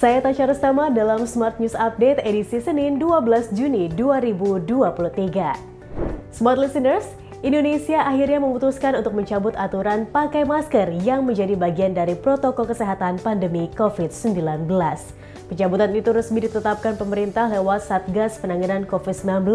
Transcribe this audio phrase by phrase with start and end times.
[0.00, 4.72] Saya Tasya Rustama dalam Smart News Update edisi Senin 12 Juni 2023.
[6.32, 7.04] Smart Listeners,
[7.44, 13.68] Indonesia akhirnya memutuskan untuk mencabut aturan pakai masker yang menjadi bagian dari protokol kesehatan pandemi
[13.76, 14.64] COVID-19.
[15.52, 19.52] Pencabutan itu resmi ditetapkan pemerintah lewat Satgas Penanganan COVID-19.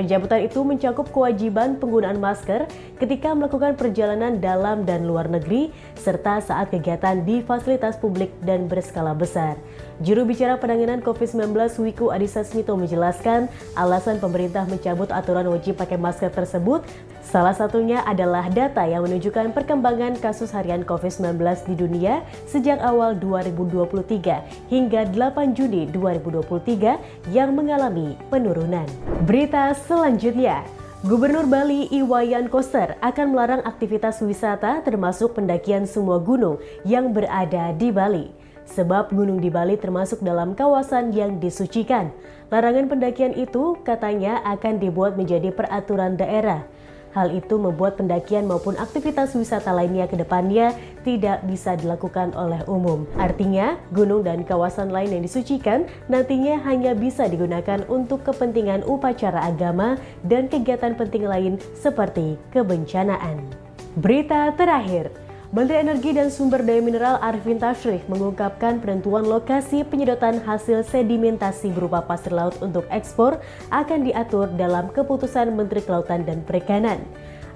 [0.00, 2.64] Pencabutan itu mencakup kewajiban penggunaan masker
[2.96, 9.12] ketika melakukan perjalanan dalam dan luar negeri serta saat kegiatan di fasilitas publik dan berskala
[9.12, 9.60] besar.
[10.00, 11.52] Juru bicara penanganan COVID-19
[11.84, 16.80] Wiku Adhisa Smito menjelaskan alasan pemerintah mencabut aturan wajib pakai masker tersebut
[17.20, 21.36] salah satunya adalah data yang menunjukkan perkembangan kasus harian COVID-19
[21.68, 28.86] di dunia sejak awal 2023 hingga 8 Juni 2023 yang mengalami penurunan.
[29.26, 30.64] Berita selanjutnya,
[31.02, 37.90] Gubernur Bali Iwayan Koster akan melarang aktivitas wisata termasuk pendakian semua gunung yang berada di
[37.90, 42.14] Bali sebab gunung di Bali termasuk dalam kawasan yang disucikan.
[42.54, 46.62] Larangan pendakian itu katanya akan dibuat menjadi peraturan daerah.
[47.10, 50.70] Hal itu membuat pendakian maupun aktivitas wisata lainnya ke depannya
[51.02, 53.02] tidak bisa dilakukan oleh umum.
[53.18, 59.98] Artinya, gunung dan kawasan lain yang disucikan nantinya hanya bisa digunakan untuk kepentingan upacara agama
[60.22, 63.42] dan kegiatan penting lain seperti kebencanaan.
[63.98, 65.10] Berita terakhir,
[65.50, 72.06] Menteri Energi dan Sumber Daya Mineral Arifin Tashrif mengungkapkan penentuan lokasi penyedotan hasil sedimentasi berupa
[72.06, 73.42] pasir laut untuk ekspor
[73.74, 77.02] akan diatur dalam keputusan Menteri Kelautan dan Perikanan.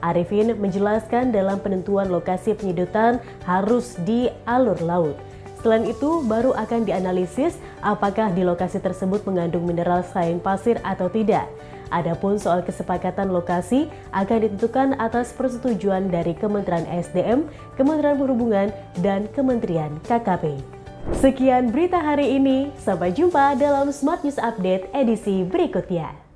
[0.03, 5.15] Arifin menjelaskan dalam penentuan lokasi penyedotan harus di alur laut.
[5.63, 11.47] Selain itu, baru akan dianalisis apakah di lokasi tersebut mengandung mineral selain pasir atau tidak.
[11.95, 17.47] Adapun soal kesepakatan lokasi akan ditentukan atas persetujuan dari Kementerian SDM,
[17.79, 20.59] Kementerian Perhubungan, dan Kementerian KKP.
[21.23, 26.24] Sekian berita hari ini, sampai jumpa dalam Smart News Update edisi berikutnya.